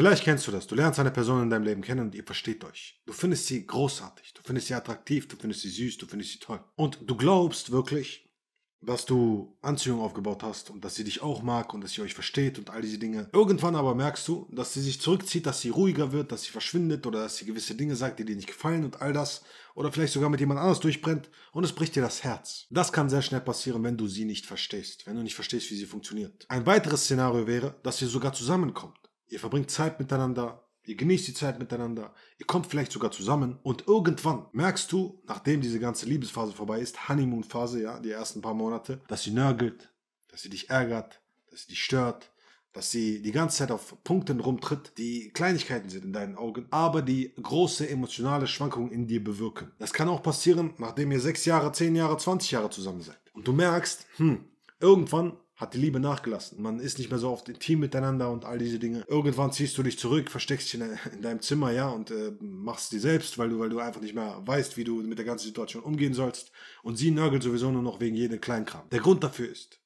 [0.00, 0.66] Vielleicht kennst du das.
[0.66, 2.98] Du lernst eine Person in deinem Leben kennen und ihr versteht euch.
[3.04, 6.38] Du findest sie großartig, du findest sie attraktiv, du findest sie süß, du findest sie
[6.38, 6.58] toll.
[6.74, 8.26] Und du glaubst wirklich,
[8.80, 12.14] dass du Anziehung aufgebaut hast und dass sie dich auch mag und dass sie euch
[12.14, 13.28] versteht und all diese Dinge.
[13.34, 17.06] Irgendwann aber merkst du, dass sie sich zurückzieht, dass sie ruhiger wird, dass sie verschwindet
[17.06, 19.42] oder dass sie gewisse Dinge sagt, die dir nicht gefallen und all das.
[19.74, 22.66] Oder vielleicht sogar mit jemand anders durchbrennt und es bricht dir das Herz.
[22.70, 25.76] Das kann sehr schnell passieren, wenn du sie nicht verstehst, wenn du nicht verstehst, wie
[25.76, 26.46] sie funktioniert.
[26.48, 28.96] Ein weiteres Szenario wäre, dass ihr sogar zusammenkommt.
[29.30, 33.86] Ihr verbringt Zeit miteinander, Ihr genießt die Zeit miteinander, ihr kommt vielleicht sogar zusammen und
[33.86, 39.00] irgendwann merkst du, nachdem diese ganze Liebesphase vorbei ist, Honeymoon-Phase, ja, die ersten paar Monate,
[39.06, 39.92] dass sie nörgelt,
[40.28, 42.32] dass sie dich ärgert, dass sie dich stört,
[42.72, 47.02] dass sie die ganze Zeit auf Punkten rumtritt, die Kleinigkeiten sind in deinen Augen, aber
[47.02, 49.72] die große emotionale Schwankungen in dir bewirken.
[49.78, 53.20] Das kann auch passieren, nachdem ihr sechs Jahre, zehn Jahre, 20 Jahre zusammen seid.
[53.34, 54.44] Und du merkst, hm,
[54.80, 56.60] irgendwann hat die Liebe nachgelassen.
[56.62, 59.04] Man ist nicht mehr so oft intim miteinander und all diese Dinge.
[59.06, 62.92] Irgendwann ziehst du dich zurück, versteckst dich in, in deinem Zimmer, ja, und äh, machst
[62.92, 65.46] die selbst, weil du, weil du einfach nicht mehr weißt, wie du mit der ganzen
[65.46, 66.50] Situation umgehen sollst.
[66.82, 68.88] Und sie nörgelt sowieso nur noch wegen jedem Kleinkram.
[68.90, 69.80] Der Grund dafür ist,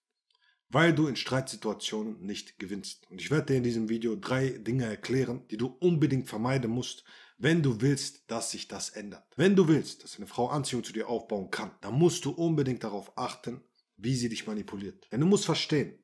[0.69, 3.11] weil du in Streitsituationen nicht gewinnst.
[3.11, 7.03] Und ich werde dir in diesem Video drei Dinge erklären, die du unbedingt vermeiden musst,
[7.37, 9.25] wenn du willst, dass sich das ändert.
[9.37, 12.85] Wenn du willst, dass eine Frau Anziehung zu dir aufbauen kann, dann musst du unbedingt
[12.85, 13.61] darauf achten,
[13.97, 15.09] wie sie dich manipuliert.
[15.13, 15.99] Denn du musst verstehen,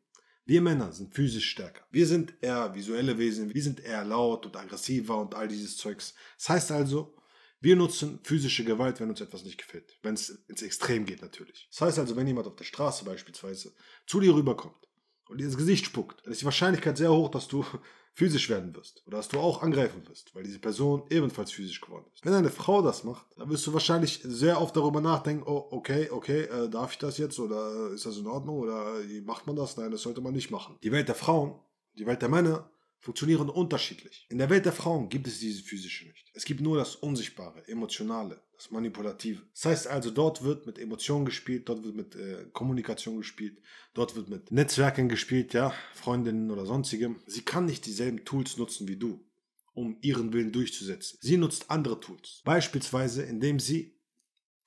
[0.45, 1.85] wir Männer sind physisch stärker.
[1.91, 6.15] Wir sind eher visuelle Wesen, wir sind eher laut und aggressiver und all dieses Zeugs.
[6.39, 7.15] Das heißt also,
[7.61, 9.97] wir nutzen physische Gewalt, wenn uns etwas nicht gefällt.
[10.03, 11.69] Wenn es ins Extrem geht natürlich.
[11.71, 13.73] Das heißt also, wenn jemand auf der Straße beispielsweise
[14.07, 14.89] zu dir rüberkommt
[15.29, 17.65] und dir ins Gesicht spuckt, dann ist die Wahrscheinlichkeit sehr hoch, dass du
[18.13, 22.07] physisch werden wirst oder dass du auch angreifen wirst, weil diese Person ebenfalls physisch geworden
[22.13, 22.25] ist.
[22.25, 26.11] Wenn eine Frau das macht, dann wirst du wahrscheinlich sehr oft darüber nachdenken, oh, okay,
[26.11, 28.95] okay, äh, darf ich das jetzt oder ist das in Ordnung oder
[29.25, 29.77] macht man das?
[29.77, 30.77] Nein, das sollte man nicht machen.
[30.83, 31.59] Die Welt der Frauen,
[31.99, 32.71] die Welt der Männer
[33.01, 34.27] funktionieren unterschiedlich.
[34.29, 36.31] In der Welt der Frauen gibt es diese physische nicht.
[36.35, 39.43] Es gibt nur das Unsichtbare, Emotionale, das Manipulative.
[39.55, 43.59] Das heißt also, dort wird mit Emotionen gespielt, dort wird mit äh, Kommunikation gespielt,
[43.95, 47.21] dort wird mit Netzwerken gespielt, ja, Freundinnen oder sonstigem.
[47.27, 49.25] Sie kann nicht dieselben Tools nutzen wie du,
[49.73, 51.19] um ihren Willen durchzusetzen.
[51.23, 52.43] Sie nutzt andere Tools.
[52.45, 53.99] Beispielsweise, indem sie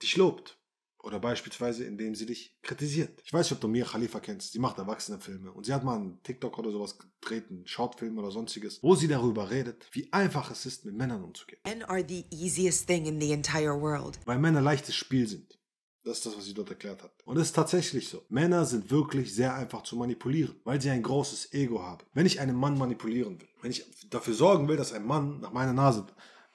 [0.01, 0.57] dich lobt,
[1.03, 3.21] oder beispielsweise, indem sie dich kritisiert.
[3.25, 4.53] Ich weiß nicht, ob du Mia Khalifa kennst.
[4.53, 5.51] Sie macht Erwachsenenfilme.
[5.51, 9.09] Und sie hat mal einen TikTok oder sowas gedreht, einen Shortfilm oder sonstiges, wo sie
[9.09, 11.59] darüber redet, wie einfach es ist, mit Männern umzugehen.
[11.65, 14.17] Men are the easiest thing in the entire world.
[14.25, 15.59] Weil Männer leichtes Spiel sind.
[16.05, 17.13] Das ist das, was sie dort erklärt hat.
[17.25, 18.25] Und es ist tatsächlich so.
[18.29, 22.05] Männer sind wirklich sehr einfach zu manipulieren, weil sie ein großes Ego haben.
[22.13, 25.53] Wenn ich einen Mann manipulieren will, wenn ich dafür sorgen will, dass ein Mann nach
[25.53, 26.05] meiner Nase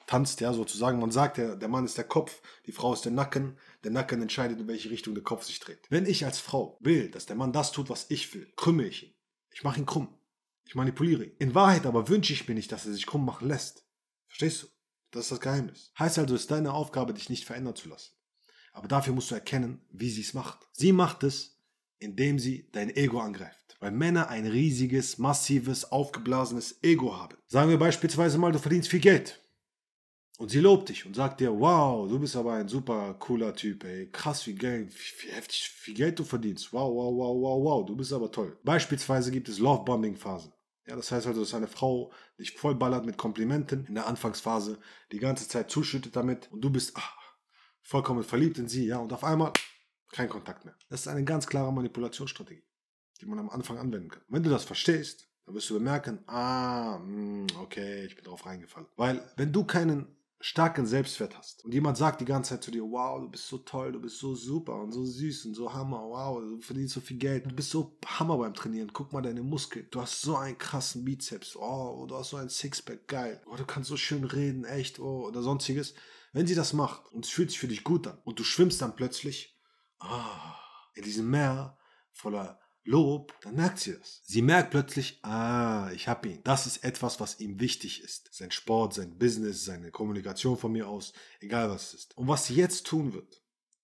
[0.09, 0.99] tanzt, ja, sozusagen.
[0.99, 4.21] Man sagt ja, der Mann ist der Kopf, die Frau ist der Nacken, der Nacken
[4.21, 5.85] entscheidet, in welche Richtung der Kopf sich dreht.
[5.89, 9.03] Wenn ich als Frau will, dass der Mann das tut, was ich will, krümme ich
[9.03, 9.13] ihn.
[9.51, 10.09] Ich mache ihn krumm.
[10.65, 11.35] Ich manipuliere ihn.
[11.37, 13.85] In Wahrheit aber wünsche ich mir nicht, dass er sich krumm machen lässt.
[14.27, 14.67] Verstehst du?
[15.11, 15.91] Das ist das Geheimnis.
[15.97, 18.11] Heißt also, es ist deine Aufgabe, dich nicht verändern zu lassen.
[18.73, 20.67] Aber dafür musst du erkennen, wie sie es macht.
[20.71, 21.59] Sie macht es,
[21.99, 23.77] indem sie dein Ego angreift.
[23.79, 27.37] Weil Männer ein riesiges, massives, aufgeblasenes Ego haben.
[27.47, 29.41] Sagen wir beispielsweise mal, du verdienst viel Geld.
[30.39, 33.83] Und sie lobt dich und sagt dir, wow, du bist aber ein super cooler Typ,
[33.83, 34.09] ey.
[34.09, 34.89] Krass, wie, Geld,
[35.21, 36.71] wie heftig viel Geld du verdienst.
[36.71, 38.57] Wow, wow, wow, wow, wow, du bist aber toll.
[38.63, 40.53] Beispielsweise gibt es Love-Bombing-Phasen.
[40.87, 44.79] Ja, das heißt also, dass eine Frau dich vollballert mit Komplimenten in der Anfangsphase,
[45.11, 47.17] die ganze Zeit zuschüttet damit und du bist ach,
[47.81, 49.51] vollkommen verliebt in sie, ja, und auf einmal
[50.13, 50.75] kein Kontakt mehr.
[50.87, 52.63] Das ist eine ganz klare Manipulationsstrategie,
[53.19, 54.23] die man am Anfang anwenden kann.
[54.29, 58.87] Wenn du das verstehst, dann wirst du bemerken, ah, hm, okay, ich bin drauf reingefallen.
[58.95, 61.65] Weil wenn du keinen starken Selbstwert hast.
[61.65, 64.19] Und jemand sagt die ganze Zeit zu dir, wow, du bist so toll, du bist
[64.19, 67.53] so super und so süß und so hammer, wow, du verdienst so viel Geld, du
[67.53, 71.57] bist so hammer beim Trainieren, guck mal deine Muskeln, du hast so einen krassen Bizeps,
[71.57, 75.27] oh, du hast so ein Sixpack, geil, oh, du kannst so schön reden, echt, oh,
[75.27, 75.93] oder sonstiges.
[76.31, 78.81] Wenn sie das macht und es fühlt sich für dich gut an und du schwimmst
[78.81, 79.59] dann plötzlich
[79.99, 80.05] oh,
[80.93, 81.77] in diesem Meer
[82.13, 84.23] voller Lob, dann merkt sie das.
[84.25, 86.39] Sie merkt plötzlich, ah, ich habe ihn.
[86.43, 88.29] Das ist etwas, was ihm wichtig ist.
[88.31, 92.17] Sein Sport, sein Business, seine Kommunikation von mir aus, egal was es ist.
[92.17, 93.43] Und was sie jetzt tun wird,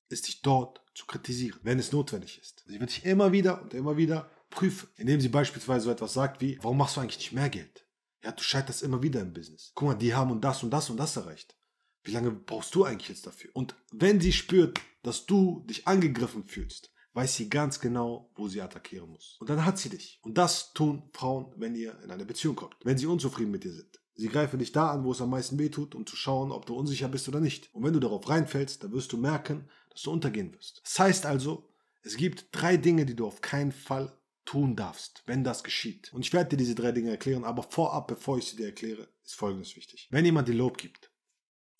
[0.09, 2.63] ist dich dort zu kritisieren, wenn es notwendig ist.
[2.65, 6.41] Sie wird dich immer wieder und immer wieder prüfen, indem sie beispielsweise so etwas sagt
[6.41, 7.85] wie, warum machst du eigentlich nicht mehr Geld?
[8.23, 9.71] Ja, du scheiterst immer wieder im Business.
[9.75, 11.55] Guck mal, die haben und das und das und das erreicht.
[12.03, 13.51] Wie lange brauchst du eigentlich jetzt dafür?
[13.53, 18.61] Und wenn sie spürt, dass du dich angegriffen fühlst, weiß sie ganz genau, wo sie
[18.61, 19.37] attackieren muss.
[19.39, 20.19] Und dann hat sie dich.
[20.21, 23.73] Und das tun Frauen, wenn ihr in eine Beziehung kommt, wenn sie unzufrieden mit dir
[23.73, 23.99] sind.
[24.15, 26.65] Sie greifen dich da an, wo es am meisten weh tut, um zu schauen, ob
[26.65, 27.73] du unsicher bist oder nicht.
[27.73, 30.81] Und wenn du darauf reinfällst, dann wirst du merken, dass du untergehen wirst.
[30.83, 31.69] Das heißt also,
[32.03, 36.13] es gibt drei Dinge, die du auf keinen Fall tun darfst, wenn das geschieht.
[36.13, 39.07] Und ich werde dir diese drei Dinge erklären, aber vorab, bevor ich sie dir erkläre,
[39.23, 40.07] ist Folgendes wichtig.
[40.11, 41.11] Wenn jemand dir Lob gibt,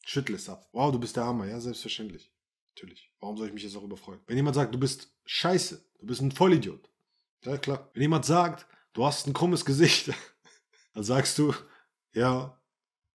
[0.04, 0.68] schüttle es ab.
[0.72, 2.35] Wow, du bist der Hammer, ja, selbstverständlich.
[2.76, 3.10] Natürlich.
[3.22, 4.20] Warum soll ich mich jetzt darüber freuen?
[4.28, 6.90] Wenn jemand sagt, du bist scheiße, du bist ein Vollidiot.
[7.46, 7.90] Ja, klar.
[7.94, 10.12] Wenn jemand sagt, du hast ein krummes Gesicht,
[10.94, 11.54] dann sagst du,
[12.14, 12.62] ja,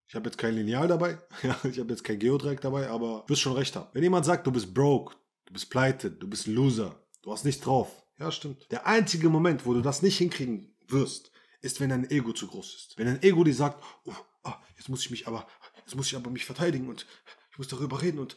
[0.09, 3.33] ich habe jetzt kein Lineal dabei, ja, ich habe jetzt kein Geodreieck dabei, aber du
[3.33, 3.91] wirst schon recht haben.
[3.93, 5.15] Wenn jemand sagt, du bist broke,
[5.45, 8.67] du bist pleite, du bist ein Loser, du hast nichts drauf, ja, stimmt.
[8.71, 12.75] Der einzige Moment, wo du das nicht hinkriegen wirst, ist, wenn dein Ego zu groß
[12.75, 12.99] ist.
[12.99, 15.47] Wenn dein Ego dir sagt, oh, ah, jetzt muss ich mich aber,
[15.85, 17.07] jetzt muss ich aber mich verteidigen und
[17.53, 18.37] ich muss darüber reden und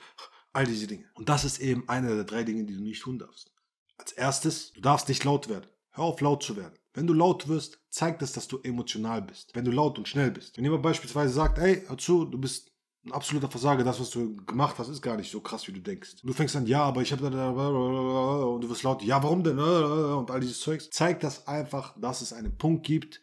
[0.54, 1.06] all diese Dinge.
[1.16, 3.52] Und das ist eben einer der drei Dinge, die du nicht tun darfst.
[3.98, 5.68] Als erstes, du darfst nicht laut werden.
[5.92, 6.74] Hör auf, laut zu werden.
[6.94, 9.56] Wenn du laut wirst, zeigt es, dass du emotional bist.
[9.56, 10.58] Wenn du laut und schnell bist.
[10.58, 12.72] Wenn jemand beispielsweise sagt, ey, hör zu, du bist
[13.06, 15.82] ein absoluter Versager, das, was du gemacht hast, ist gar nicht so krass, wie du
[15.82, 16.22] denkst.
[16.22, 19.44] Und du fängst an, ja, aber ich habe da, und du wirst laut, ja, warum
[19.44, 20.90] denn, und all dieses Zeugs.
[20.90, 23.20] Zeigt das einfach, dass es einen Punkt gibt,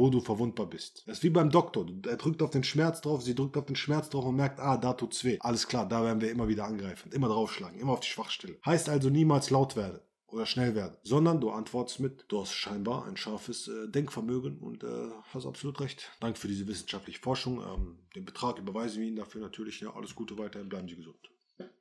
[0.00, 1.02] wo du verwundbar bist.
[1.06, 1.86] Das ist wie beim Doktor.
[2.06, 4.78] Er drückt auf den Schmerz drauf, sie drückt auf den Schmerz drauf und merkt, ah,
[4.78, 5.36] da tut's weh.
[5.40, 8.58] Alles klar, da werden wir immer wieder angreifen, immer draufschlagen, immer auf die Schwachstelle.
[8.64, 13.06] Heißt also niemals laut werden oder schnell werden, sondern du antwortest mit, du hast scheinbar
[13.06, 16.10] ein scharfes äh, Denkvermögen und äh, hast absolut recht.
[16.20, 17.60] Danke für diese wissenschaftliche Forschung.
[17.60, 19.80] Ähm, den Betrag überweisen wir Ihnen dafür natürlich.
[19.80, 21.30] Ja, alles Gute weiterhin, bleiben Sie gesund.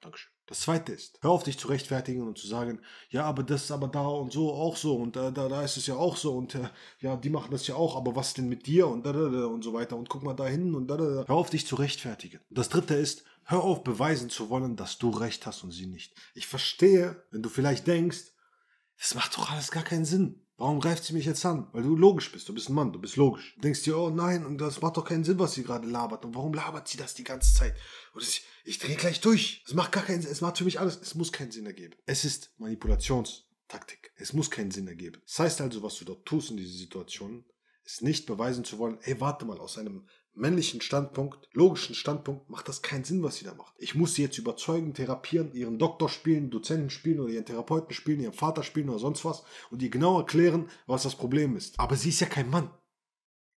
[0.01, 0.38] Dankeschön.
[0.49, 2.79] Das zweite ist, hör auf dich zu rechtfertigen und zu sagen,
[3.11, 5.77] ja, aber das ist aber da und so auch so und äh, da, da ist
[5.77, 6.67] es ja auch so und äh,
[7.01, 9.45] ja, die machen das ja auch, aber was denn mit dir und da, da, da
[9.45, 11.25] und so weiter und guck mal da hin und da, da, da.
[11.27, 12.39] Hör auf dich zu rechtfertigen.
[12.49, 16.15] Das dritte ist, hör auf beweisen zu wollen, dass du recht hast und sie nicht.
[16.33, 18.33] Ich verstehe, wenn du vielleicht denkst,
[18.97, 20.41] das macht doch alles gar keinen Sinn.
[20.59, 21.69] Warum greift sie mich jetzt an?
[21.71, 22.50] Weil du logisch bist.
[22.50, 23.56] Du bist ein Mann, du bist logisch.
[23.56, 26.25] Du denkst dir, oh nein, und das macht doch keinen Sinn, was sie gerade labert.
[26.25, 27.77] Und warum labert sie das die ganze Zeit?
[28.13, 29.63] Und ich, ich drehe gleich durch.
[29.65, 30.31] Es macht gar keinen Sinn.
[30.31, 31.00] Es macht für mich alles.
[31.01, 31.95] Es muss keinen Sinn ergeben.
[32.06, 34.11] Es ist Manipulationstaktik.
[34.17, 35.21] Es muss keinen Sinn ergeben.
[35.25, 37.45] Das heißt also, was du dort tust in dieser Situation,
[37.85, 40.09] ist nicht beweisen zu wollen, ey, warte mal, aus einem
[40.39, 43.74] männlichen Standpunkt, logischen Standpunkt, macht das keinen Sinn, was sie da macht.
[43.77, 48.21] Ich muss sie jetzt überzeugen, therapieren, ihren Doktor spielen, Dozenten spielen oder ihren Therapeuten spielen,
[48.21, 51.80] ihren Vater spielen oder sonst was und ihr genau erklären, was das Problem ist.
[51.80, 52.71] Aber sie ist ja kein Mann.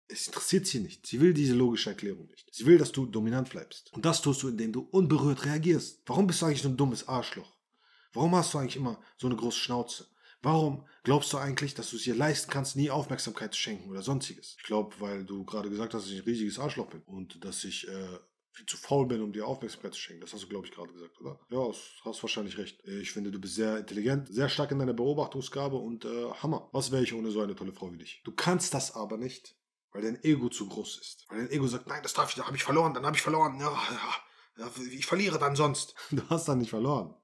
[0.09, 1.07] Es interessiert sie nicht.
[1.07, 2.47] Sie will diese logische Erklärung nicht.
[2.53, 3.93] Sie will, dass du dominant bleibst.
[3.95, 6.03] Und das tust du, indem du unberührt reagierst.
[6.05, 7.57] Warum bist du eigentlich so ein dummes Arschloch?
[8.13, 10.07] Warum hast du eigentlich immer so eine große Schnauze?
[10.43, 14.03] Warum glaubst du eigentlich, dass du es dir leisten kannst, nie Aufmerksamkeit zu schenken oder
[14.03, 14.57] sonstiges?
[14.59, 17.63] Ich glaube, weil du gerade gesagt hast, dass ich ein riesiges Arschloch bin und dass
[17.63, 18.19] ich äh,
[18.53, 20.21] viel zu faul bin, um dir Aufmerksamkeit zu schenken.
[20.21, 21.39] Das hast du, glaube ich, gerade gesagt, oder?
[21.49, 21.73] Ja,
[22.05, 22.83] hast wahrscheinlich recht.
[22.87, 26.69] Ich finde, du bist sehr intelligent, sehr stark in deiner Beobachtungsgabe und äh, Hammer.
[26.73, 28.21] Was wäre ich ohne so eine tolle Frau wie dich?
[28.25, 29.57] Du kannst das aber nicht,
[29.93, 31.25] weil dein Ego zu groß ist.
[31.29, 33.23] Weil dein Ego sagt, nein, das darf ich, da habe ich verloren, dann habe ich
[33.23, 33.59] verloren.
[33.61, 35.95] Ja, ja, ja, ich verliere dann sonst.
[36.11, 37.15] Du hast dann nicht verloren.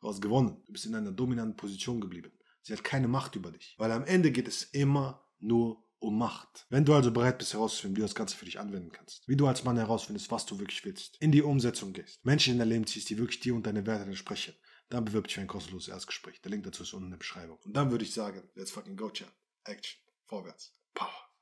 [0.00, 0.62] Du hast gewonnen.
[0.66, 2.32] Du bist in einer dominanten Position geblieben.
[2.62, 3.74] Sie hat keine Macht über dich.
[3.78, 6.66] Weil am Ende geht es immer nur um Macht.
[6.68, 9.36] Wenn du also bereit bist herauszufinden, wie du das Ganze für dich anwenden kannst, wie
[9.36, 12.68] du als Mann herausfindest, was du wirklich willst, in die Umsetzung gehst, Menschen in dein
[12.68, 14.54] Leben ziehst, die wirklich dir und deine Werte entsprechen,
[14.88, 16.40] dann bewirb dich für ein kostenloses Erstgespräch.
[16.42, 17.58] Der Link dazu ist unten in der Beschreibung.
[17.64, 19.32] Und dann würde ich sagen, let's fucking go, chat.
[19.64, 20.00] Action.
[20.26, 20.72] Vorwärts.
[20.94, 21.31] Power.